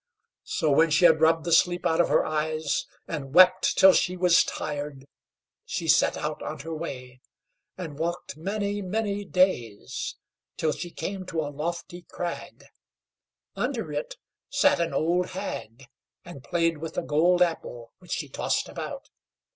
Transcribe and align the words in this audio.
]So 0.61 0.71
when 0.71 0.89
she 0.89 1.05
had 1.05 1.21
rubbed 1.21 1.43
the 1.43 1.51
sleep 1.51 1.85
out 1.85 2.01
of 2.01 2.09
her 2.09 2.25
eyes, 2.25 2.87
and 3.07 3.35
wept 3.35 3.77
till 3.77 3.93
she 3.93 4.17
was 4.17 4.43
tired, 4.43 5.05
she 5.63 5.87
set 5.87 6.17
out 6.17 6.41
on 6.41 6.57
her 6.61 6.73
way, 6.73 7.21
and 7.77 7.99
walked 7.99 8.35
many, 8.35 8.81
many 8.81 9.23
days, 9.25 10.15
till 10.57 10.71
she 10.71 10.89
came 10.89 11.23
to 11.27 11.41
a 11.41 11.53
lofty 11.53 12.01
crag. 12.01 12.65
Under 13.55 13.91
it 13.93 14.15
sat 14.49 14.79
an 14.81 14.91
old 14.95 15.27
hag, 15.27 15.85
and 16.25 16.43
played 16.43 16.79
with 16.79 16.97
a 16.97 17.03
gold 17.03 17.43
apple 17.43 17.91
which 17.99 18.13
she 18.13 18.27
tossed 18.27 18.67
about. 18.69 19.07